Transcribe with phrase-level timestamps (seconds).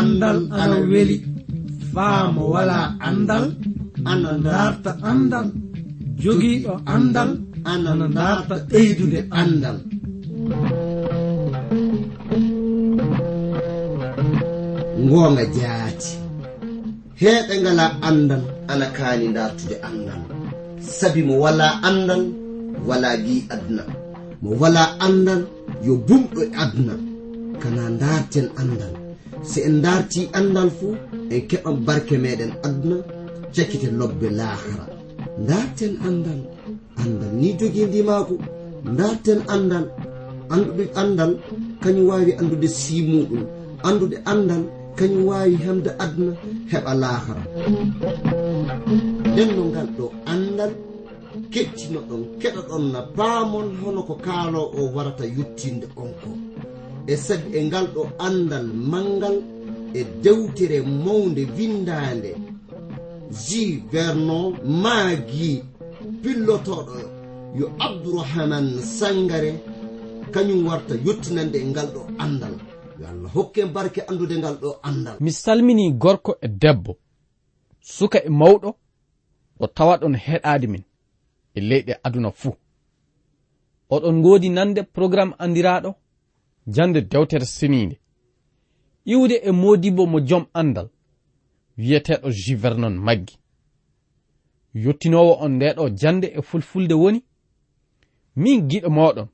[0.00, 1.16] andal ana weli.
[1.94, 2.78] Faamo wala
[3.08, 3.44] andal
[4.10, 5.46] ana darta andal.
[6.22, 7.30] Jogiiɗo andal
[7.72, 9.76] ana darta ɓeydude andal.
[15.04, 16.10] Ngoonga jaati.
[17.20, 18.42] Heeɓe ngala andal
[18.72, 20.20] ana kaani dartude andal.
[20.98, 22.22] Sabi mo wala andal
[22.88, 23.84] wala gi aduna.
[24.42, 25.40] Mo wala andal
[25.86, 26.94] yo bumɗo e aduna.
[27.62, 28.92] Kana darten andal.
[29.42, 30.94] so en darti andal fuu
[31.34, 32.96] en keɓan barke meɗen aduna
[33.54, 34.84] cakkite lobbe lahara
[35.48, 36.40] darten andal
[37.02, 38.34] andal ni jogii ndimaako
[38.98, 39.84] darten andal
[40.54, 41.32] anduɗe andal
[41.82, 43.42] kañum wawi andude simuɗum
[43.88, 44.62] andude andal
[44.98, 46.32] kañum wawi hemde aduna
[46.70, 47.42] heɓa lahara
[49.32, 50.72] nden no ngal ɗo andal
[51.52, 56.30] kettino ɗon keɗa ɗon na paamon hono ko kaalo o warata yuttinde on ko.
[57.06, 59.36] e sed e ngal ɗo andal mangal
[59.94, 62.36] e dewtere mawde windande
[63.30, 65.62] ji vernon maagi
[66.22, 66.94] pillotoɗo
[67.58, 68.66] yo abdourahaman
[68.98, 69.52] sangare
[70.30, 72.54] kañum warta yettinande e ngal ɗo andal.
[73.00, 75.16] Yo allah hokke barke andude ngal ɗo andal.
[75.20, 76.96] Mi salmini gorko e debbo
[77.80, 78.70] suka e mawɗo
[79.58, 80.82] ɗo tawaɗon heɗade min
[81.54, 82.54] e leyɗe aduna fuu.
[83.90, 85.94] Oɗon ngoodi nande programme andiraɗo
[86.66, 88.00] jande dewtere seniinde
[89.04, 90.88] iwde e modibo mo jom andal
[91.78, 93.36] wiyeteɗo juvernon maggi.
[94.74, 97.20] Yottinowo on ndeɗo jande e fulfulde woni
[98.36, 99.28] min giɗo moɗon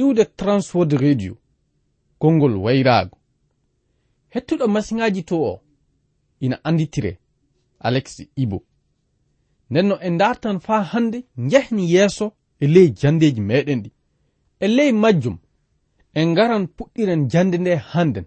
[0.00, 1.36] iwde transword radio
[2.18, 3.16] konngol wayraago.
[4.34, 5.60] Hettuɗo masiŋaji to o
[6.40, 7.18] ina anditire
[7.78, 8.58] alex ibo.
[9.70, 13.90] Nden no en dartan faa hande jehni yeeso e ley jandeji meɗen ɗi.
[14.60, 15.38] E ley majjum
[16.14, 18.26] en ngaran puɗɗiren jande nde hannden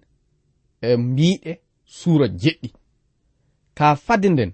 [0.82, 1.52] e mbiɗe
[1.86, 2.70] suura jeɗɗi.
[3.78, 4.52] Ka fadde nden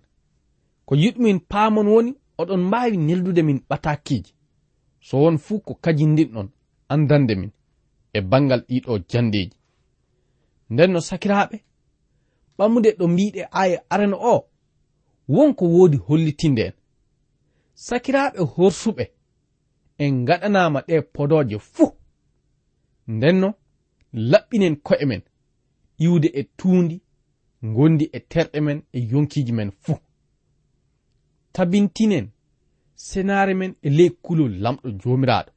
[0.86, 4.32] ko yiɗumin paamon woni oɗon mbaawi neldude min ɓatakiiji.
[5.02, 6.48] So won fuu ko kajindinɗon
[6.90, 7.52] andande min
[8.14, 9.58] e bangal ɗiɗo jandeji
[10.70, 11.58] nden no sakiraaɓe
[12.58, 14.46] ɓamude ɗo mbiɗe aya arana o
[15.28, 16.74] wonko woodi hollitinde en.
[17.74, 19.06] Sakiraaɓe horsuɓe
[19.98, 21.99] en gaɗanama ɗe podooje fuu.
[23.16, 23.50] ndenno
[24.32, 25.22] laɓɓinen ko'e men
[26.06, 26.98] iwde e tuundi
[27.76, 30.00] gondi e terɗe men e yonkiji men fuu.
[31.54, 32.28] Tabintinen
[33.08, 35.52] senare men e ley kulol lamɗo jomiraɗo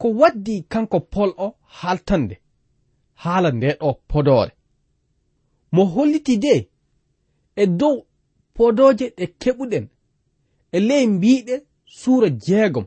[0.00, 1.46] ko waddi kanko pol o
[1.78, 2.36] haaltande
[3.22, 4.52] haala ndeɗo podore
[5.74, 6.54] mo holliti de
[7.62, 7.96] e dow
[8.54, 9.86] podoje ɗe keɓuɗen
[10.76, 11.54] e ley mbiɗe
[11.98, 12.86] suura jeegom.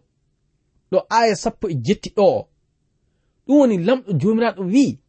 [0.91, 2.49] Ɗo aya sappo e jetti ɗo o.
[3.45, 4.99] ɗum woni lamɗo jomiraɗo wi'i.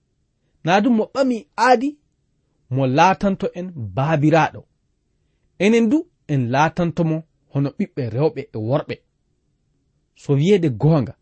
[0.65, 1.37] Na ɗum mo ɓami
[1.67, 1.89] aadi
[2.75, 3.67] mo laatanto en
[3.97, 4.61] baabiraɗo
[5.65, 5.99] enen du
[6.33, 7.17] en laatantomo
[7.53, 8.97] hono ɓiɓɓe rewɓe e worɓe.
[10.23, 11.15] So wiyeede goonga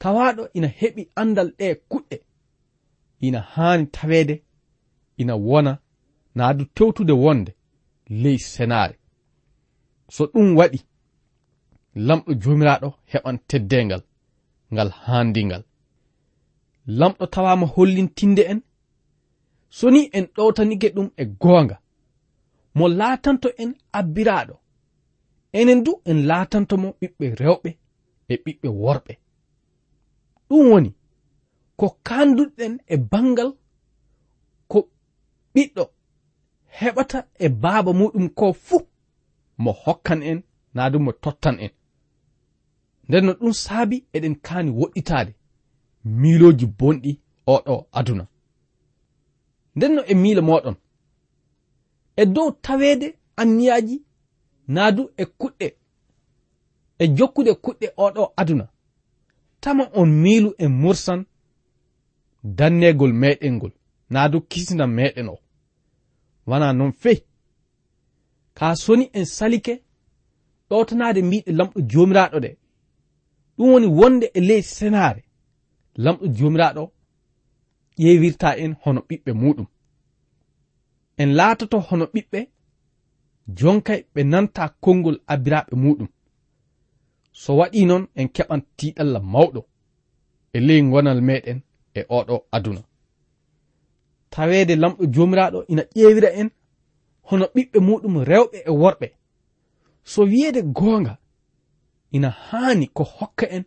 [0.00, 2.16] tawaɗo ina heɓi andal ɗe kuɗɗe
[3.26, 4.34] ina haani taweede
[5.16, 5.72] ina wona
[6.34, 7.52] naa du tewtude wonde
[8.22, 8.94] ley senaare.
[10.14, 10.78] So ɗum waɗi
[12.06, 14.02] lamɗo joomiraaɗo heɓan teddengal
[14.72, 15.62] ngal haandingal
[16.86, 18.60] lamɗo tawama hollintinde en.
[19.68, 21.76] So ni en ɗowtanike ɗum e goonga.
[22.74, 24.54] Mo laatanto en abbiraɗo
[25.52, 27.70] enen du en laatantomo ɓiɓɓe rewɓe
[28.28, 29.12] e ɓiɓɓe worɓe.
[30.48, 30.90] Ɗum woni
[31.76, 33.50] ko kanduɗen e bangal
[34.70, 34.78] ko
[35.54, 35.84] ɓiɗɗo
[36.78, 38.80] heɓata e baaba muɗum ko fuu
[39.62, 40.38] mo hokkan en
[40.74, 41.72] naa du mo tottan en.
[43.08, 45.32] Nden no ɗum saabi eɗen kaani woɗɗitaade.
[46.06, 47.20] miiloji bonɗi
[47.54, 48.26] oɗo aduna.
[49.76, 50.76] Nden no e miila moɗon.
[52.16, 53.96] E dow taweede anniyaji
[54.68, 55.66] naadu e kuɗɗe
[56.98, 58.68] e jokkude kuɗɗe oɗo aduna.
[59.60, 61.20] Tama on miilu e mursan
[62.58, 63.72] dannegol meɗen ngol
[64.10, 65.36] naadu kisnam meɗen o.
[66.46, 67.18] Wana non fey
[68.54, 69.74] ka soni en salike
[70.68, 72.50] ɗotanade mbiɗe lamɗo jomiraɗo ɗe.
[73.56, 75.25] Ɗum woni wonde e ley senare.
[76.04, 76.92] lamɗo jomiraɗo
[77.98, 79.66] ƴewirta en hono ɓiɓɓe muɗum.
[81.20, 82.40] En laatoto hono ɓiɓɓe
[83.58, 86.08] jonkay ɓe nanta konngol abiraɓe muɗum.
[87.32, 89.60] So waɗi noon en keɓan tiɗalla mawɗo
[90.52, 91.58] e ley gonal meɗen
[91.94, 92.82] e oɗo aduna.
[94.30, 96.48] Taweede lamɗo jomiraɗo ina ƴeewira en
[97.28, 99.08] hono ɓiɓɓe muɗum rewɓe e worɓe.
[100.04, 101.18] So wiyeede goonga
[102.16, 103.64] ina haani ko hokka en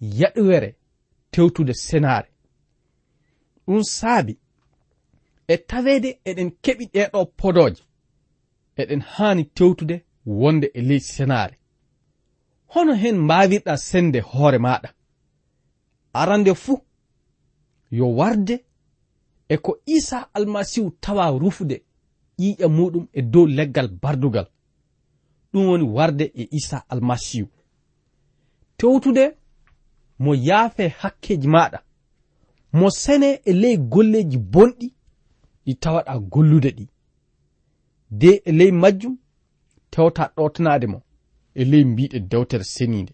[0.00, 0.79] yaɗowere
[1.30, 2.28] tewtude senaare.
[3.66, 4.38] Ɗum saabi
[5.48, 7.82] e taweede eɗen keɓi ɗeɗo podooje
[8.80, 9.96] eɗen haani tewtude
[10.26, 11.56] wonde e ley senaare.
[12.72, 14.88] Hono hen mbaawirɗa sende hoore maɗa
[16.20, 16.78] arande fuu
[17.90, 18.64] yo warde
[19.48, 21.76] e ko isa almasihu tawa rufude
[22.38, 24.46] ƴiƴa muɗum e dow leggal bardugal.
[25.52, 27.48] Ɗum woni warde e isa almasihu
[28.78, 29.39] tewtude
[30.22, 31.78] mo yaafe hakkeji maɗa
[32.72, 34.88] mo sene e ley golleji bonɗi
[35.64, 36.86] ɗi tawaɗa gollude ɗi.
[38.10, 39.14] De e ley majjum
[39.90, 40.98] tewta ɗotanade mo
[41.54, 43.12] e ley mbiɗe dewtere senide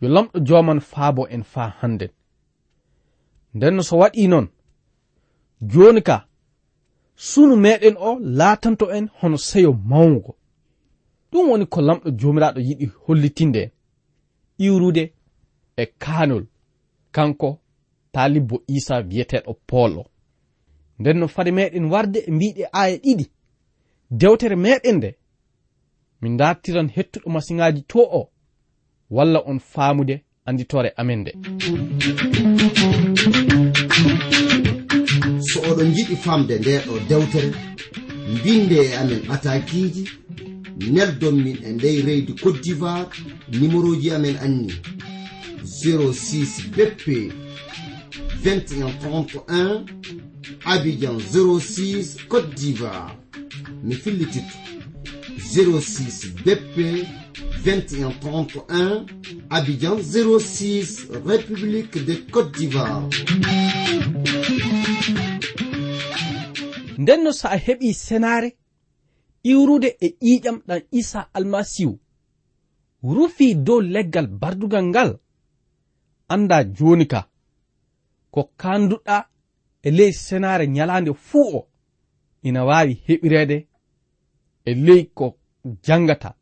[0.00, 2.10] yo lamɗo joman faabo en faa hannden.
[3.54, 4.48] Ndenno so waɗi noon
[5.60, 6.16] joni ka
[7.16, 10.32] sunu meɗen o laatanto en hono seyo mawgo
[11.30, 13.70] ɗum woni ko lamɗo jomiraɗo yiɗi hollitinde en.
[14.58, 15.15] Iwrude
[15.76, 16.44] e kaanol.
[17.12, 17.58] Kanko
[18.12, 20.04] taalibbo isa wiyeteɗo poolo.
[20.98, 23.26] Nden no fade meɗen warde e mbiɗe aya ɗiɗi.
[24.10, 25.10] Dewtere meɗen nde
[26.20, 28.30] min dartiran hettuɗo masiŋaji to o
[29.10, 31.32] walla on faamude anditore amen nde.
[35.48, 37.50] So oɗon jiɗi famde ndeɗo dewtere
[38.34, 40.04] mbinde e amen atakiji
[40.94, 43.08] neldon min e ndey reydi cote d'ivoire
[43.58, 44.72] numéro ji amen anni.
[45.64, 47.32] 06 beppe
[48.42, 49.84] 2131
[50.64, 53.16] abidjan 06 côte d'ivoire.
[53.82, 54.56] Mi fillititto
[55.38, 57.06] 06 beppe
[57.64, 59.06] 2131
[59.50, 63.08] abidjan 06 république de côte d'ivoire.
[66.98, 68.56] Ndenno so a heɓi senare
[69.44, 70.16] e
[70.92, 71.98] isa almasihu.
[73.02, 75.18] Rufi dow leggal bardugal ngal
[76.28, 77.28] anda joni ka
[78.30, 79.28] ko kanduɗa
[79.82, 81.68] e ley senare nyalande fuu o
[82.42, 83.66] ina wawi heɓirede
[84.64, 85.38] e ley ko
[85.82, 86.34] jangata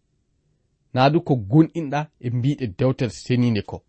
[0.94, 3.82] naadu ko gonɗinɗa e mbiɗe dewtere seninde ko.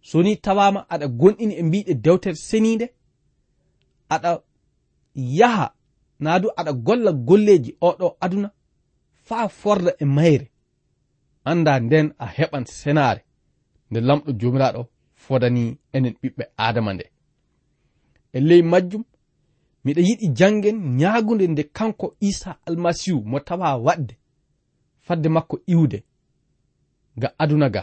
[0.00, 2.86] So ni tawama aɗa gonɗini e mbiɗe dewtere seninde
[4.08, 4.42] aɗa
[5.14, 5.74] yaha
[6.20, 8.50] naadu aɗa golla golleji oɗo aduna
[9.26, 10.50] faa forda e mayre
[11.44, 13.23] anda nden a heɓan senare
[13.94, 14.82] nde lamɗo jomiraɗo
[15.24, 15.62] fodani
[15.92, 17.04] enen ɓiɓɓe adama nde.
[18.32, 19.04] E ley majjum
[19.84, 24.14] miɗa yiɗi jangen ñaagunde nde kanko isa almasihu mo tawa waɗde
[25.06, 25.98] fadde makko iwde
[27.20, 27.82] ga aduna ga.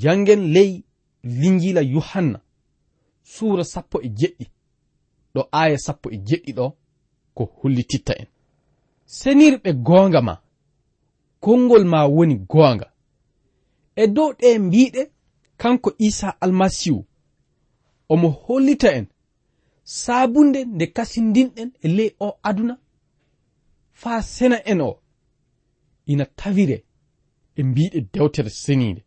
[0.00, 0.70] Jangen ley
[1.22, 2.38] linjila yohanna
[3.32, 4.46] suura sappo e jeɗɗi
[5.34, 6.66] ɗo aaya sappo e jeɗɗi ɗo
[7.36, 8.26] ko hollititta en.
[9.06, 10.34] Senirɓe goonga ma
[11.40, 12.86] konngol ma woni goonga.
[14.02, 15.02] e dow ɗe mbiɗe
[15.60, 17.00] kanko isa almasihu
[18.12, 19.06] omo hollita en
[19.84, 22.74] saabunde nde kasindinɗen e ley o aduna
[24.00, 24.90] faa sena en o
[26.12, 26.84] ina tawire
[27.58, 29.02] e mbiɗe dewtere seniinde.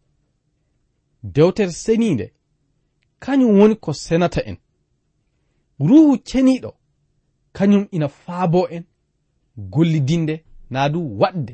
[1.23, 2.33] Dewtere seniinde
[3.19, 4.57] kañum woni ko senata en.
[5.79, 6.71] Ruhu ceniɗo
[7.53, 8.83] kañum ina faabo en
[9.57, 10.35] gollidinde
[10.69, 11.53] naa du waɗde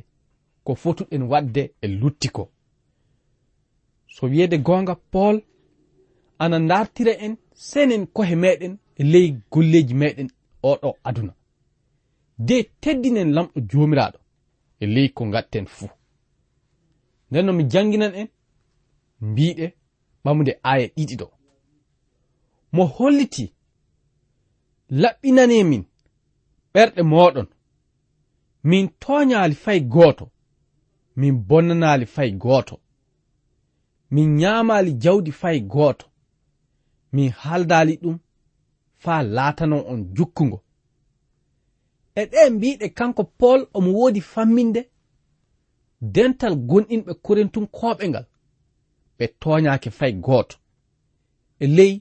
[0.63, 2.51] ko fotuɗen waɗde e lutti ko.
[4.19, 5.42] so wiyeede goonga paul
[6.40, 10.30] ana dartira en senen kohe meɗen e ley golleji meɗen
[10.71, 11.33] oɗo aduna.
[12.47, 14.19] De teddinen lamɗo jomiraɗo
[14.80, 15.90] e ley ko gatten fuu.
[17.30, 18.28] Nden no mi janginan en
[19.21, 19.66] mbiɗe
[20.24, 21.28] ɓamude aya ɗiɗi ɗo.
[22.76, 23.45] Mo holliti
[25.02, 25.83] laɓɓinane min
[26.74, 27.47] ɓerɗe moɗon.
[28.69, 30.26] Min toñali fay gooto
[31.19, 32.76] min bonnanali fay gooto
[34.11, 36.06] min nyamali jawdi fay gooto
[37.14, 38.18] min haldali ɗum
[39.04, 40.57] faa laatano on jukkugo
[42.16, 44.81] e ɗe mbiɗe kanko pol omo woodi famminde
[46.02, 48.26] dental gonɗinɓe korentun koɓe ngal
[49.18, 50.56] ɓe toñake fay gooto
[51.59, 51.94] e ley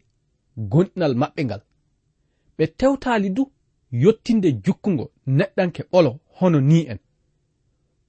[0.73, 1.63] gonɗinal maɓɓe ngal
[2.57, 3.43] ɓe tewtali du
[4.03, 5.05] yottinde jukkugo
[5.39, 6.99] neɗɗanke ɓolo hono ni en.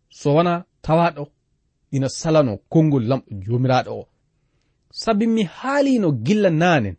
[0.10, 1.24] So wona tawaɗo
[1.92, 4.08] ina salano konngol lamɗo jomiraɗo o.
[5.02, 6.98] Sabi mi haalino gilla naanen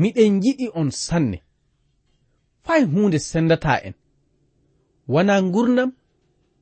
[0.00, 1.38] miɗen yiɗi on sanne.
[2.64, 3.94] Fay hunde sendata en.
[5.08, 5.90] Wana ngurdam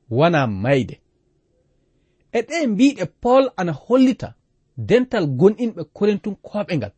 [0.09, 0.95] wana mayde.
[2.31, 4.35] E ɗe mbiɗe paul ana hollita
[4.77, 6.93] dental gonɗinɓe korintunkoɓe ngal.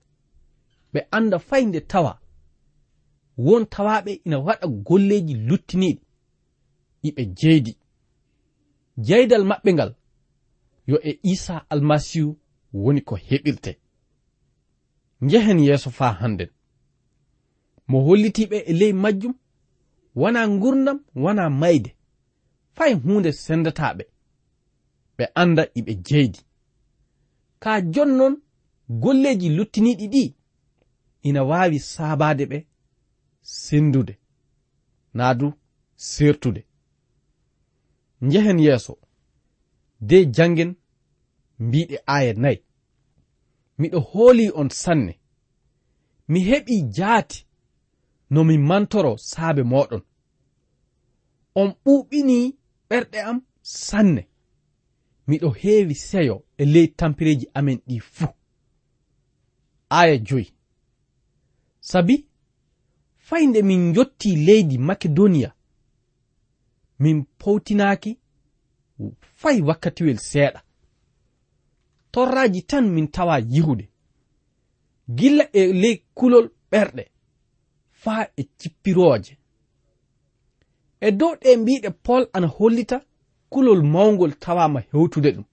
[0.94, 2.20] Ɓe anda fay nde tawa.
[3.38, 6.02] Won tawaɓe ina waɗa golleji luttiniɗi
[7.08, 7.78] iɓe jeydi
[8.98, 9.92] jeydal maɓɓe ngal
[10.88, 12.40] yo e isa almasihu
[12.74, 13.72] woni ko heɓirte.
[15.22, 16.50] Njehen yeeso faa hannden.
[17.88, 19.34] Mo hollitiiɓe e ley majjum
[20.16, 21.92] wona ngurdam wona mayde.
[22.76, 24.04] Fay huunde sendataaɓe.
[25.18, 26.40] Ɓe annda iɓe jeydi.
[27.60, 28.34] Kaa jonnon
[29.02, 30.24] golleeji luttiniiɗi ɗi
[31.28, 32.58] ina waawi saabaade ɓe
[33.42, 34.14] sendude.
[35.14, 35.48] Naa du
[35.96, 36.62] seertude.
[38.28, 38.94] njehen yeeso
[40.08, 40.72] de jangen
[41.60, 42.60] mbiɗe aya nayi.
[43.80, 45.14] Miɗo hooli on sanne.
[46.32, 47.40] Mi heɓi jaati
[48.30, 50.02] no mi mantoro saabe moɗon
[51.62, 52.38] on ɓuuɓini
[52.90, 54.22] ɓerɗe am sanne.
[55.28, 58.34] Miɗo heewi seyo e ley tampireeji amen ɗi fuu.
[59.90, 60.48] Aya joyi.
[61.90, 62.16] Sabi
[63.28, 65.50] fay nde min jotti leydi makedoniya
[67.00, 68.20] min powtinaaki
[69.36, 70.60] fay wakkatiwel seeɗa.
[72.12, 73.90] Torraji tan min tawa yihude.
[75.18, 77.04] Gilla e ley kulol ɓerɗe
[77.92, 79.38] faa e cippirooje.
[81.00, 82.98] E dow ɗe mbiɗe pol ana hollita
[83.50, 85.46] kulol mawgol tawama hewtude ɗum.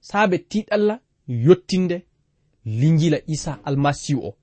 [0.00, 2.06] Saabe tiɗalla yottinde
[2.64, 4.36] linjila isa almasihu o.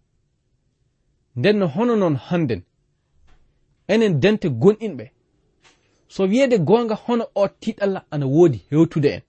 [1.36, 2.62] Nden no hono noon hannden
[3.88, 5.15] enen dente gonɗinɓe
[6.16, 9.22] so wiyeede goonga hono o tiɗalla ana woodi hewtude en.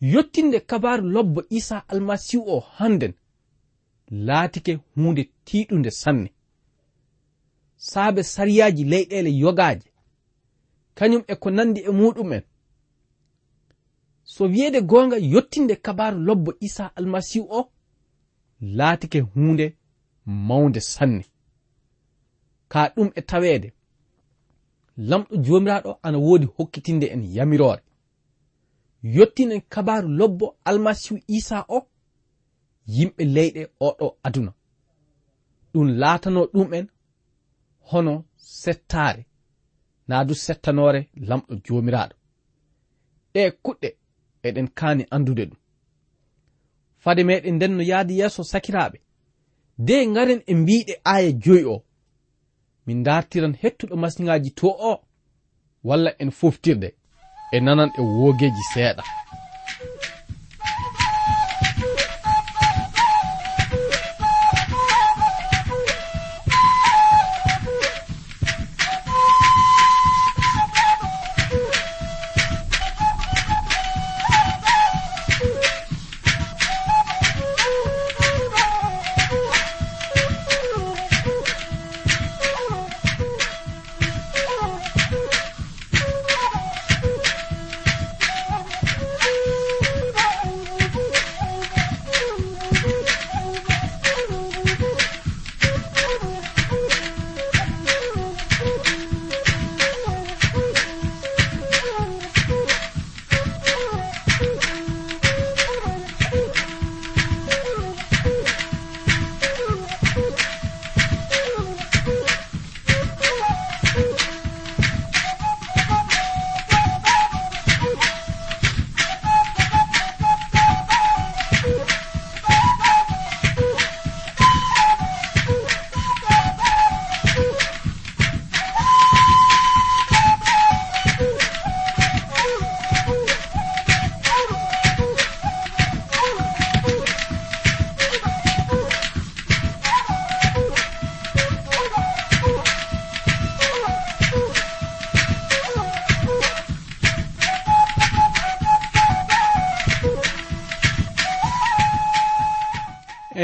[0.00, 3.12] Yottinde kabaru lobbo isa almasihu o hannden
[4.10, 6.30] laatike huunde tiiɗunde sanne.
[7.76, 9.88] Saabe sariyaji leyɗeele yogaaje
[10.94, 12.42] kañum e ko nanndi e muɗum'en
[14.22, 17.70] so wiyeede goonga yottinde kabaru lobbo isa almasihu o
[18.60, 19.76] laatike huunde
[20.26, 21.24] mawnde sanne.
[22.68, 23.72] Kaa ɗum e taweede.
[24.98, 27.82] lamɗo jomiraɗo ana wodi hokkitinde en yamirore.
[29.02, 31.78] Yottinen kabaru lobbo almasihu isa o
[32.86, 34.52] yimɓe leyɗe oɗo aduna.
[35.72, 36.86] Ɗum laatano ɗum'en
[37.90, 39.26] hono settare
[40.08, 42.14] naa du settanore lamɗo jomiraɗo.
[43.32, 43.88] Ɗe kuɗɗe
[44.46, 45.58] eɗen kaani andude ɗum.
[47.02, 48.98] Fade meɗen nden no yaadi yeeso sakiraɓe
[49.78, 51.84] de garen e mbiɗe aya joyi o
[52.88, 54.94] min dartiran hettuɗo masiŋaji to o
[55.88, 56.88] walla en foftirde
[57.54, 59.02] e nanan e woogeji seeɗa.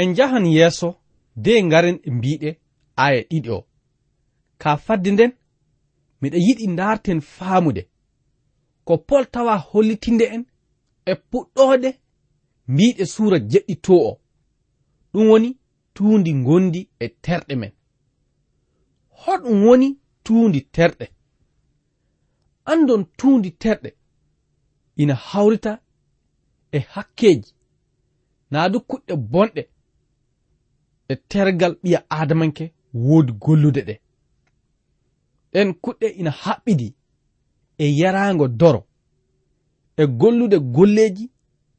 [0.05, 0.89] en njahan yeeso
[1.35, 2.49] de ngaren e mbiɗe
[3.03, 3.59] aya ɗiɗi o.
[4.61, 5.31] Ka fadde nden
[6.21, 7.81] miɗa yiɗi ndaarten faamude.
[8.85, 10.43] Ko pol tawa hollitinde en
[11.05, 11.89] e puɗɗoode
[12.71, 14.11] mbiɗe suura jeɗɗi to o.
[15.11, 15.49] Ɗum woni
[15.95, 17.73] tuundi gondi e terɗe men.
[19.21, 19.87] Hoɗum woni
[20.25, 21.05] tuundi terɗe.
[22.71, 23.89] Andon tuundi terɗe
[25.01, 25.71] ina hawrita
[26.71, 27.51] e hakkeji
[28.51, 29.63] naa du kuɗɗe bonɗe.
[31.11, 33.95] e tergal ɓiya adamanke woodi gollude ɗe.
[35.53, 36.87] Ɗen kuɗɗe ina haɓɓidi
[37.77, 38.81] e yaraango doro
[39.97, 41.25] e gollude golleji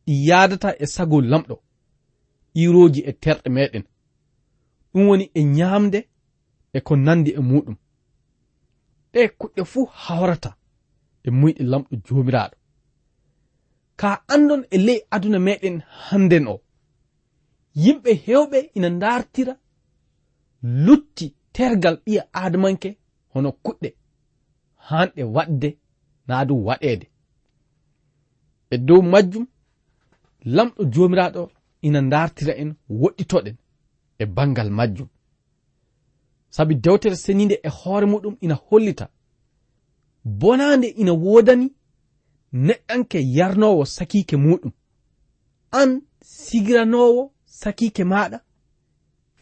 [0.06, 1.56] ɗi yadata e sago lamɗo
[2.62, 3.84] iroji e terɗe meɗen
[4.92, 5.98] ɗum woni e ñamde
[6.72, 7.76] e ko nandi e muɗum
[9.12, 10.50] ɗe kuɗɗe fuu hawrata
[11.26, 12.56] e muyɗe lamɗo jomiraɗo
[14.00, 16.60] ka andon e ley aduna meɗen hannden o
[17.84, 19.54] yimɓe hewɓe ina dartira
[20.84, 22.88] lutti tergal ɓiya adamanke
[23.32, 23.88] hono kuɗɗe.
[24.88, 25.68] Hanɗe waɗde
[26.28, 27.06] naa du waɗede
[28.70, 29.46] e dow majjum
[30.54, 31.42] lamɗo jomiraɗo
[31.86, 33.56] ina dartira en woɗɗitoɗen
[34.18, 35.08] e bangal majjum.
[36.50, 39.06] Sabi dewtere seninde e hoore muɗum ina hollita.
[40.24, 41.66] Bonande ina wodani
[42.66, 44.72] neɗɗanke yarnowo sakike muɗum.
[45.80, 45.90] An
[46.20, 48.38] sigiranowo sakike maɗa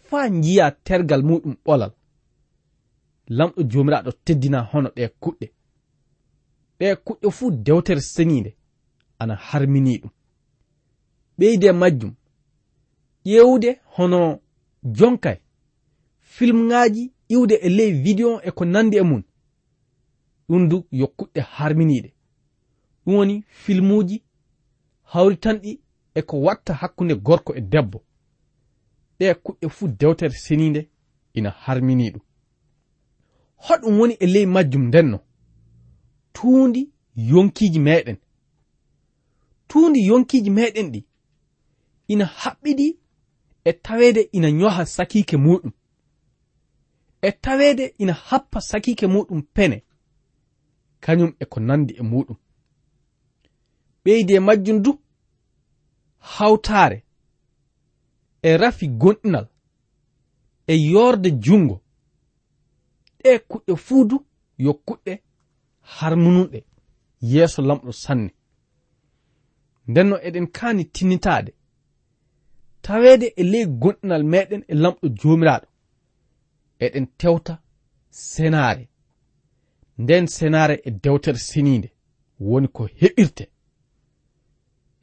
[0.07, 1.93] faa jiya tergal muɗum ɓolal.
[3.37, 5.47] Lamɗo jomiraɗo teddina hono ɗe kuɗɗe.
[6.79, 8.51] Ɗe kuɗɗe fuu dewtere seniinde
[9.21, 10.13] ana harmini ɗum.
[11.39, 12.13] Ɓeyde majjum
[13.27, 14.19] ƴewde hono
[14.97, 15.39] jonkay
[16.35, 17.03] filmŋaaji
[17.35, 19.23] iwde e ley vidéo e ko nandi e mum
[20.49, 22.11] ɗum du yo kuɗɗe harminiiɗe.
[23.05, 24.17] Ɗum woni filmuuji
[25.13, 25.84] hawritanɗi
[26.15, 28.05] e ko watta hakkunde gorko e debbo.
[29.19, 30.89] Ɗe kuɗɗe fuu dewtere seninde
[31.35, 32.23] ina harmini ɗum.
[33.57, 35.19] Hoɗum woni e ley majjum ndenno.
[36.33, 38.17] Tuundi yonkiji meɗen.
[39.69, 41.01] Tuundi yonkiji meɗen ɗi
[42.09, 42.99] ina haɓɓiɗi
[43.65, 45.73] e taweede ina ñoha sakiike muɗum.
[47.23, 49.83] E taweede ina happa sakiike muɗum pene.
[51.01, 52.37] Kañum e ko nandi e muɗum.
[54.05, 55.04] Ɓeydi e majjum du
[56.33, 56.99] hawtaare
[58.43, 59.47] e rafi gonɗinal
[60.73, 61.77] e yorde jungo
[63.21, 64.17] ɗe kuɗɗe fuu du
[64.65, 65.13] yo kuɗɗe
[65.95, 66.59] harmununɗe
[67.31, 68.31] yeeso lamɗo sanne.
[69.89, 71.53] Ndenno eɗen kaani tinnitaade
[72.85, 75.67] taweede e ley gonɗinal meɗen e lamɗo joomiraaɗo
[76.85, 77.55] eɗen tewta
[78.11, 78.85] senaare.
[79.99, 81.89] Nden senaare e dewtere seniinde
[82.41, 83.45] woni ko heɓirte.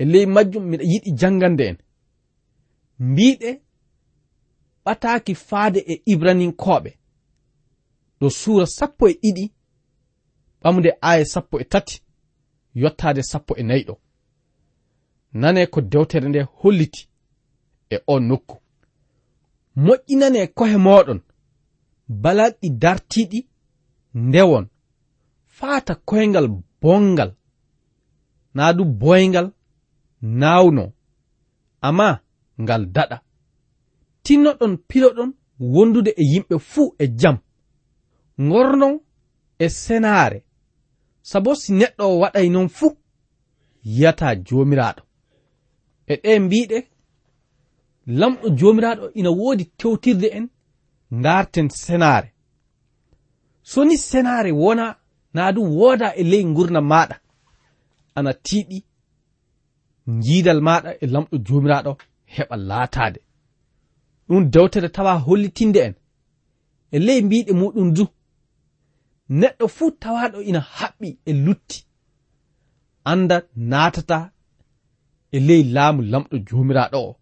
[0.01, 1.77] e ley majjum miɗa yiɗi jangande en.
[3.09, 3.49] Mbiɗe
[4.85, 6.91] ɓataaki faade e ibraninkoɓe
[8.19, 9.45] ɗo suura sappo e ɗiɗi
[10.61, 11.95] ɓamde aya sappo e tati
[12.81, 13.95] yottade sappo e nayi ɗo.
[15.41, 17.01] Nane ko dewtere nde holliti
[17.89, 18.55] e o nokku.
[19.83, 21.19] Moƴƴinane e kohe moɗon
[22.23, 23.39] balaɗɗi dartiɗi
[24.13, 24.65] ndewon
[25.57, 26.47] faata koyngal
[26.81, 27.31] bongal
[28.55, 29.47] naa du boyngal
[30.21, 30.93] naawno
[31.81, 32.21] amma
[32.61, 33.17] ngal daɗa.
[34.23, 35.31] Tinnoɗon piloɗon
[35.73, 37.37] wondude e yimɓe fuu e jam.
[38.41, 38.95] Ngornon
[39.59, 40.39] e senaare.
[41.21, 42.97] Sabo si neɗɗo o waɗay noon fuu
[43.83, 45.01] yiyata joomiraaɗo.
[46.07, 46.77] E ɗe mbiɗe
[48.19, 50.45] lamɗo joomiraaɗo ina woodi tewtirde en
[51.19, 52.29] ngarten senaare.
[53.63, 54.95] So ni senaare wona
[55.33, 57.15] naa du wooda e ley ngurdam maɗa
[58.15, 58.77] ana tiiɗi
[60.23, 61.91] jiidal maɗa e lamɗo jomiraɗo
[62.35, 63.19] heɓa laatade
[64.27, 65.93] ɗum dewtere tawa hollitinde en.
[66.95, 68.03] E ley mbiɗe muɗum du.
[69.39, 71.77] Neɗɗo fuu tawaɗo ina haɓɓi e lutti.
[73.11, 73.35] Anda
[73.69, 74.17] naatata
[75.35, 77.13] e ley laamu lamɗo jomiraɗo o.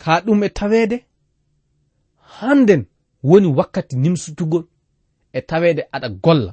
[0.00, 0.96] Ka ɗum e taweede
[2.36, 2.82] hannden
[3.28, 4.64] woni wakkati nimsutugol
[5.38, 6.52] e taweede aɗa golla.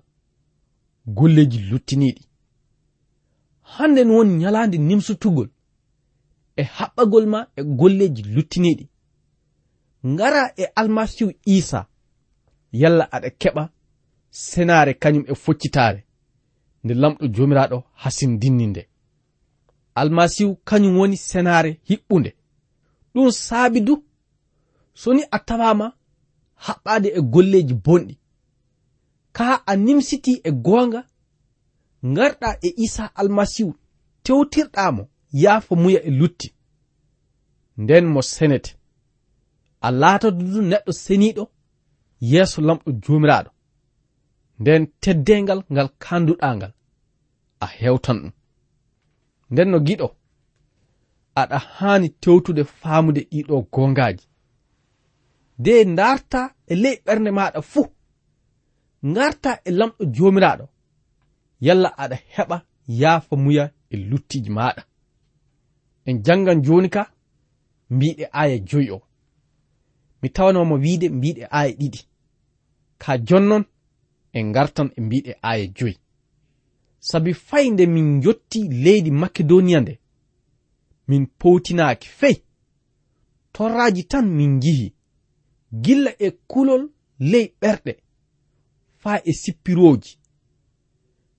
[1.17, 2.23] Golleji luttiniɗi
[3.75, 5.49] hannden woni nyalaande nimsutugol
[6.55, 8.85] e haɓɓagol ma e golleji luttiniɗi
[10.11, 11.79] ngara e almasihu isa
[12.81, 13.63] yalla aɗa keɓa
[14.29, 15.99] senaare kañum e foccitaare
[16.83, 18.83] nde lamɗo joomiraaɗo hasindinni nde
[19.95, 22.31] almasihu kañum woni senaare hiɓɓunde.
[23.13, 24.03] Ɗum saabi du
[24.93, 25.87] so ni a tawama
[26.65, 28.15] haɓɓade e golleji bonɗi.
[29.37, 31.01] Kaa a nimsiti e goonga
[32.03, 33.73] garɗa e isa almasihu
[34.23, 35.03] tewtirɗamo
[35.43, 36.47] yaafa muya e lutti.
[37.77, 38.71] Nden mo senete.
[39.81, 41.43] A laatoto du neɗɗo seniɗo
[42.31, 43.51] yeeso lamɗo jomiraɗo
[44.59, 46.73] nden teddengal ngal kanduɗangal
[47.59, 48.33] a hewtan ɗum.
[49.51, 50.07] Nden no giɗo
[51.41, 54.25] aɗa haani tewtude faamude ɗiɗo gongaji
[55.63, 57.87] de darta e ley ɓernde maɗa fuu
[59.15, 60.65] garta e lamɗo jomiraɗo
[61.65, 64.83] yalla aɗa heɓa yaafa muya e luttiji maɗa
[66.05, 67.03] en jangan joni ka
[67.89, 69.01] mbiɗe aya joyi o.
[70.21, 71.99] Mi tawanoma wiide mbiɗe aya ɗiɗi.
[72.97, 73.63] Ka jonnon
[74.33, 75.97] en gartan e mbiɗe aya joyi.
[76.99, 79.99] Sabi fay nde min jotti leydi makedoniya nde
[81.07, 82.35] min powtinaaki fey.
[83.53, 84.93] Torraji tan min jihi
[85.83, 86.83] gilla e kulol
[87.19, 87.93] ley ɓerɗe
[89.01, 90.17] faa e sippirooji.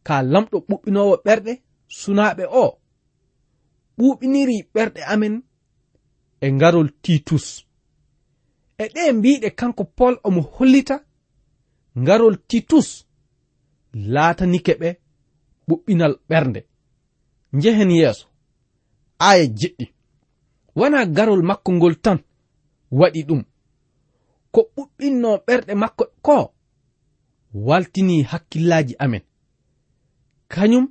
[0.07, 1.53] ka lamɗo ɓuɓɓinowo ɓerɗe
[1.99, 2.65] sunaɓe o
[3.99, 5.35] ɓuɓɓiniri ɓerɗe amen
[6.45, 7.47] e ngarol titus.
[8.83, 10.97] E ɗe mbiɗe kanko pol omo hollita
[12.03, 12.89] ngarol titus
[14.15, 14.89] laatanike ɓe
[15.69, 16.61] ɓuɓɓinal ɓernde.
[17.57, 18.27] Njehen yeeso
[19.29, 19.87] aya jeɗɗi.
[20.79, 22.19] Wona garol makko ngol tan
[22.99, 23.43] waɗi ɗum.
[24.53, 26.35] Ko ɓuɓɓinno ɓerɗe makko ko
[27.67, 29.23] waltini hakkillaji amen.
[30.55, 30.87] kañum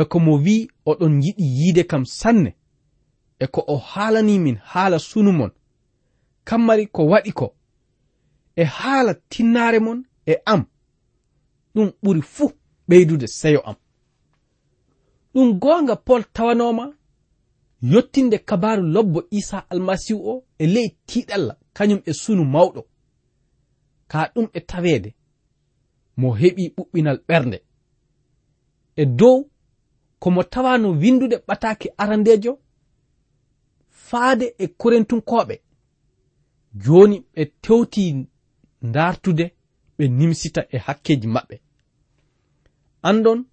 [0.00, 0.56] e ko mo wi
[0.90, 2.50] oɗon yiɗi yiide kam sanne
[3.38, 5.50] e ko o haalani min haala sunu mon.
[6.44, 7.46] Kammari ko waɗi ko
[8.56, 10.62] e haala tinnaare mon e am.
[11.74, 12.50] Ɗum ɓuri fuu
[12.88, 13.76] ɓeydude seyo am.
[15.34, 16.84] Ɗum goonga pol tawanoma
[17.92, 22.80] yottinde kabaru lobbo isa almasihu o e ley tiiɗalla kañum e sunu mawɗo.
[24.10, 25.10] Ka ɗum e taweede
[26.16, 27.58] mo heɓi ɓuɓɓinal ɓernde.
[28.96, 29.50] e dow
[30.18, 32.58] komo tawano windude ɓataki arandejo
[33.90, 35.60] faade e korentunkoɓe.
[36.84, 38.02] Joni ɓe tewti
[38.94, 39.44] dartude
[39.96, 41.56] ɓe nimsita e hakkeji maɓɓe.
[43.08, 43.44] Andon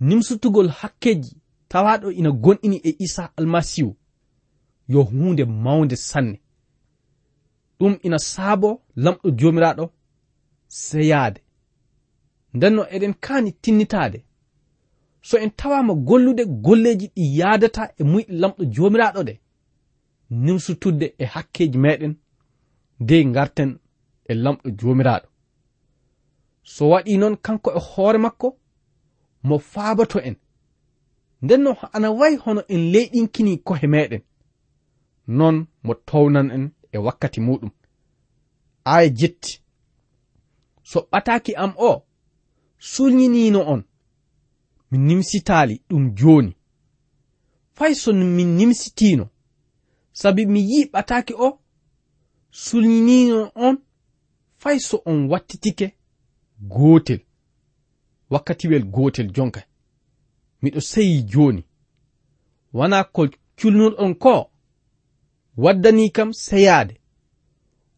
[0.00, 1.32] nimsutugol hakkeji
[1.68, 3.96] tawaɗo ina gonɗini e isa almasihu
[4.88, 6.40] yo hunde mawde sanne.
[7.78, 9.84] Ɗum ina saabo lamɗo jomiraɗo
[10.68, 11.40] seyaade
[12.54, 14.25] ndenno eɗen kani tinnitade
[15.28, 19.34] so en tawama gollude golleji ɗi yadata e muyɗe lamɗo jomiraɗo ɗe
[20.44, 22.14] nimsutudde e hakkeji meɗen
[23.00, 23.70] nde garten
[24.30, 25.28] e lamɗo jomiraɗo.
[26.62, 28.48] So waɗi noon kanko e hoore makko
[29.42, 30.36] mo faabato en.
[31.42, 34.22] Ndenno ana wayi hono en leyɗinkini kohe meɗen.
[35.26, 37.70] Noon mo townan en e wakkati muɗum.
[38.84, 39.52] Aya jetti.
[40.82, 41.90] So ɓataki am o
[42.78, 43.82] sulñinino on.
[44.90, 46.56] mi nimsitali ɗum joni
[47.72, 49.28] fay so min nimsitino
[50.12, 51.58] sabi mi yiɓataaki o
[52.50, 53.76] sulnino on
[54.56, 55.96] fay so on wattitike
[56.60, 57.20] gotel
[58.30, 59.62] wakkatiwel gotel jonka.
[60.62, 61.64] Miɗo seyi joni
[62.72, 64.50] wana ko culnuɗon ko
[65.56, 66.94] waddani kam seyade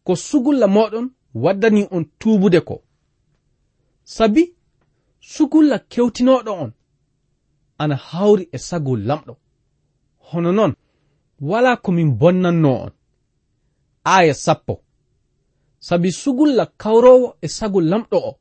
[0.03, 2.83] ko sugulla moɗon waddani on tubude ko.
[4.03, 4.55] Sabi
[5.19, 6.71] sugulla kewtinoɗo on
[7.81, 9.33] ana hawri e sago lamɗo.
[10.27, 10.73] Hono noon
[11.49, 12.91] wala komin bonnanno on.
[14.03, 14.73] Aya sappo.
[15.79, 18.39] Sabi sugulla kawrowo e sago lamɗo o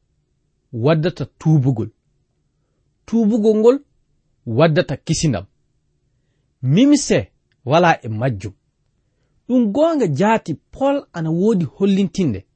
[0.85, 1.91] waddata tuubugol.
[3.07, 3.79] Tuubugol ngol
[4.47, 5.47] waddata kisindam
[6.63, 7.33] mimise
[7.65, 8.53] wala e majjum.
[9.49, 12.47] Ɗum goonga jaati pol ana woodi hollintinde.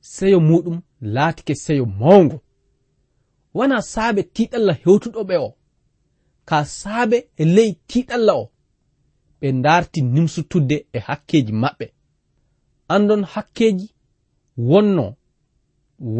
[0.00, 2.40] Seyo muɗum laatike seyo mawngo.
[3.54, 5.56] Wona saabe tiɗalla hewtuɗoɓe o.
[6.48, 8.44] ka saabe e ley tiiɗalla o.
[9.40, 11.86] Ɓe ndaarti nimsutudde e hakkeeji maɓɓe.
[12.94, 13.86] Andon hakkeeji
[14.68, 15.04] wonno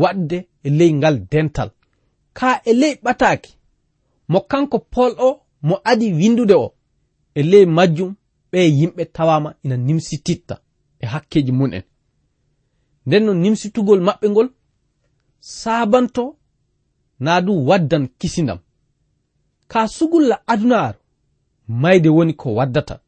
[0.00, 1.70] waɗde e ley ngal dental.
[2.38, 3.52] Ka e ley ɓataaki
[4.28, 6.74] mo kanko pol o mo adi windude o
[7.34, 8.14] e ley majjum
[8.50, 10.54] ɓe yimɓe tawama ina nimsititta
[11.02, 11.84] e hakkeji mun en
[13.06, 14.48] nden no nimsitugol maɓɓe ngol
[15.58, 16.24] saabanto
[17.24, 18.58] naa du waddan kisindam
[19.74, 20.98] ka sugulla adunaaru
[21.68, 23.00] mayde woni ko waddata.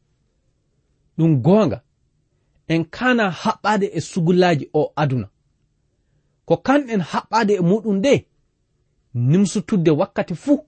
[1.17, 1.81] Ɗum goonga
[2.67, 5.27] en kana haɓɓade e sugullaji o aduna.
[6.47, 8.13] Ko kanɗen haɓɓade e muɗum nde
[9.29, 10.59] nimsutudde wakkati fuu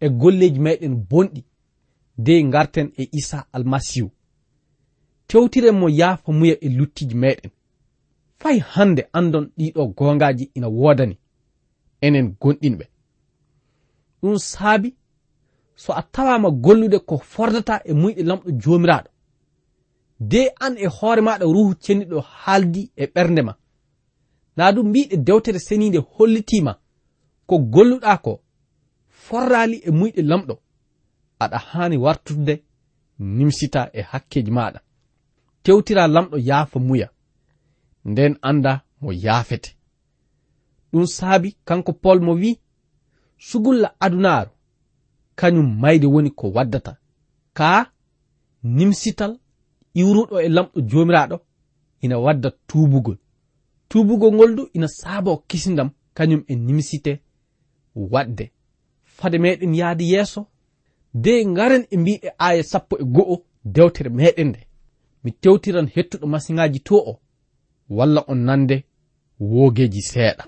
[0.00, 1.40] e golleji meɗen bonɗi
[2.24, 4.08] de garten e isa almasihu
[5.28, 7.50] tewtiren mo yaafa muya e luttiji meɗen
[8.40, 11.16] fay hande andon ɗiɗo gongaji ina wodani
[12.00, 12.84] enen gonɗinɓe.
[14.20, 14.88] Ɗum saabi
[15.76, 19.10] so a tawama gollude ko fordata e muyɗe lamɗo jomiraɗo.
[20.20, 23.54] De an e hoore maɗa ruhu cenniɗo haaldi e ɓernde ma.
[24.56, 26.72] Na ɗum mbiɗe dewtere seninde hollitima
[27.46, 28.42] ko golluɗa ko
[29.08, 30.54] forrali e muyɗe lamɗo.
[31.38, 32.62] Aɗa hani wartude
[33.18, 34.80] nimsita e hakkeji maɗa.
[35.62, 37.08] Tewtira lamɗo yaafa muya.
[38.04, 39.76] Nden anda mo yaafete.
[40.92, 42.58] Ɗum saabi kanko pol mo wi
[43.38, 44.55] sugulla adunaaru.
[45.36, 46.92] kañum mayde woni ko waddata.
[47.54, 47.92] Ka
[48.62, 49.32] nimsital
[50.00, 51.36] iwruɗo e lamɗo jomiraɗo
[52.04, 53.18] ina wadda tubugol
[53.88, 57.12] tubugol ngol du ina saabo kisindam kañum e nimsite
[57.94, 58.52] wadde.
[59.04, 60.46] Fade meɗen yahde yeeso
[61.14, 64.60] de ngaren e mbiɗe aya sappo e go'o dewtere meɗen nde.
[65.24, 67.20] Mi tewtiran hettuɗo masiŋaji to o
[67.96, 68.76] walla on nande
[69.40, 70.44] woogeeji seeɗa.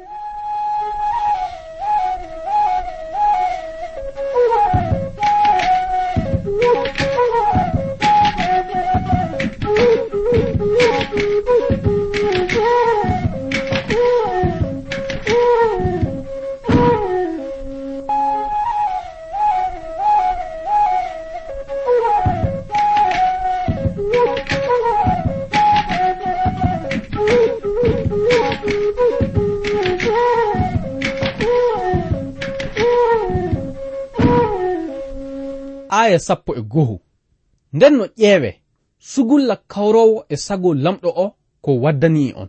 [37.78, 38.50] nden no ƴeewe
[38.98, 41.26] sugulla kawrowo e sago lamɗo o
[41.64, 42.48] ko waddani on.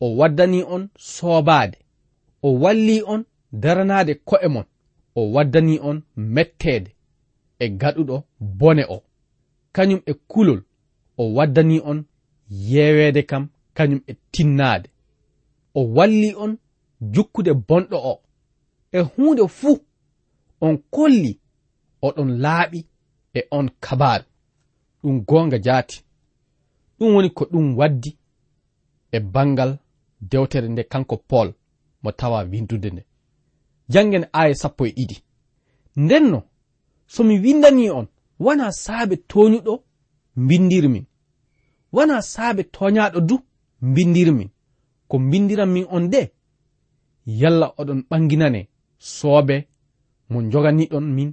[0.00, 1.78] O waddani on soobaade.
[2.42, 4.64] O walli on daranaade ko'e mon.
[5.14, 6.90] O waddani on metteede.
[7.58, 9.02] E gaɗuɗo bone o.
[9.72, 10.60] Kañum e kulol
[11.18, 12.04] o waddani on
[12.50, 14.88] yeweede kam kañum e tinnaade.
[15.74, 16.52] O walli on
[17.14, 18.20] jukkude bonɗo o.
[18.92, 19.78] E huunde fuu
[20.60, 21.32] on kolli
[22.02, 22.80] oɗon laaɓi
[23.34, 24.24] e on kabaaru
[25.04, 26.04] ɗum gonga jaati.
[26.98, 28.10] Ɗum woni ko ɗum waddi
[29.12, 29.78] e bangal
[30.20, 31.48] dewtere nde kanko paul
[32.02, 33.02] mo tawa windude nde.
[33.92, 35.16] Janngen aya sappo e ɗiɗi.
[35.96, 36.42] Ndenno
[37.06, 38.06] somi windani on
[38.44, 39.74] wona saabe toñuɗo
[40.36, 41.04] mbindirmin
[41.92, 43.36] wona saabe toñaɗo du
[43.82, 44.50] mbindirmin
[45.08, 46.32] ko mbindiran min on de
[47.26, 48.60] yalla oɗon ɓanginane
[48.98, 49.56] soobe
[50.30, 51.30] mo joganiɗon min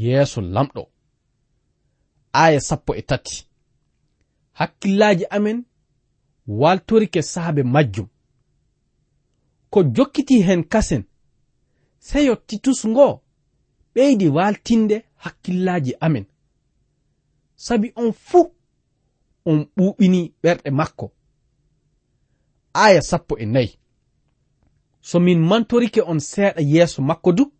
[0.00, 0.82] yeeso lamɗo.
[2.32, 3.48] aya sappo e tati.
[4.52, 5.64] Hakkillaji amen
[6.46, 8.06] waltorike saabe majjum.
[9.70, 11.04] Ko jokkiti hen kasen
[11.98, 13.22] seyo titus ngo
[13.94, 16.26] ɓeydi waltinde hakkillaji amen.
[17.56, 18.54] Sabi on fuu
[19.44, 21.12] on ɓuɓini ɓerɗe makko.
[22.72, 23.78] Aya sappo e nayi.
[25.00, 27.52] So min mantorike on seeɗa yeeso makko du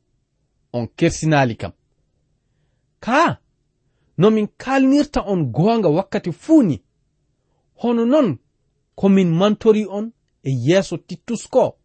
[0.73, 1.73] on kersinali kam
[3.01, 3.39] kaa
[4.19, 6.83] no min kalnirta on goonga wakkati fuu ni.
[7.75, 8.39] Hono non
[8.95, 11.79] komin mantori on e yeeso titus ko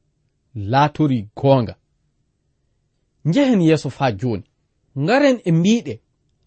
[0.56, 1.76] laatori goonga.
[3.26, 4.44] Njehen yeeso faa jooni.
[5.00, 6.02] Ngaren e mbiɗe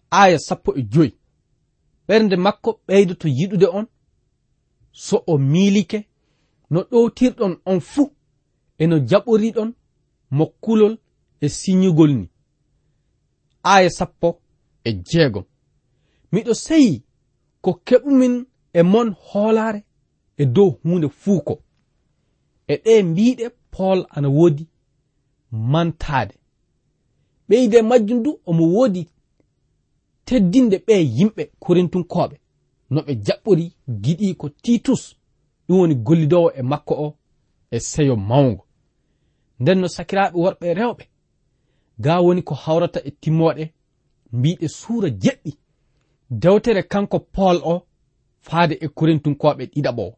[0.09, 1.13] aya sappo e joyi.
[2.07, 3.87] Ɓernde makko ɓeydoto yiɗude on
[4.91, 6.07] so o miilike
[6.69, 8.11] no ɗowtirɗon on fuu
[8.77, 9.73] eno jaɓoriɗon
[10.29, 10.97] mokkulol
[11.41, 12.29] e siñugol ni.
[13.63, 14.41] Aya sappo
[14.83, 15.43] e jeegom.
[16.31, 17.03] miɗo seyi
[17.61, 19.83] ko keɓumin e mon hoolaare
[20.37, 21.61] e dow hunde fuu ko.
[22.67, 24.67] E ɗe mbiɗe paul ana woodi
[25.51, 26.35] mantaade.
[27.49, 29.07] Ɓeyde majjum du omo woodi
[30.25, 32.35] teddinde ɓe yimɓe korintunkoɓe
[32.89, 33.65] no ɓe jaɓɓori
[34.03, 35.03] giɗi ko titus
[35.67, 37.17] ɗum woni gollidowo e makko o
[37.71, 38.63] e seyo mawngo.
[39.59, 41.03] Nden no sakiraaɓe worɓe rewɓe
[42.03, 43.73] ga woni ko hawrata e timmoɗe
[44.31, 45.51] mbiɗe suura jeɗɗi.
[46.29, 47.81] dewtere kanko paul o
[48.39, 50.13] faade e korintunkoɓe ɗiɗaɓo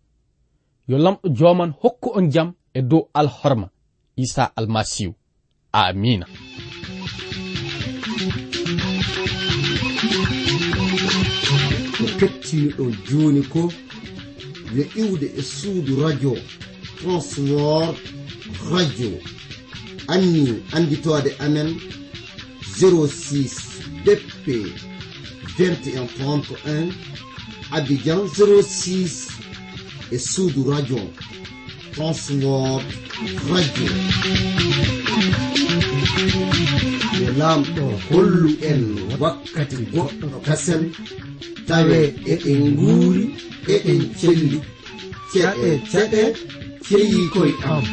[0.87, 3.69] yo lamɗo joman hokku on jam e dow alhorma
[4.15, 5.13] isa almasihu.
[5.71, 6.25] Amina.
[11.97, 13.61] Ko kettiniɗo joni ko
[14.75, 16.33] yo iwde e suudu radio
[16.97, 17.95] transwor
[18.71, 19.11] radio.
[20.07, 21.69] Anni anditode amen
[22.79, 24.45] 06 dp
[25.59, 26.93] 21.1
[27.71, 29.27] Abidjan 06
[30.11, 30.99] e suudu Radio.
[31.93, 32.85] Transworld
[33.51, 33.91] Radio.
[37.23, 38.81] E lamɗo hollu en
[39.21, 40.83] wakkati goɗɗo kasen
[41.67, 41.99] tawe
[42.33, 43.23] eɗen nguuri
[43.73, 44.59] eɗen celli.
[45.31, 46.21] Ceɗe ceɗe
[46.87, 47.83] ceyi koye am.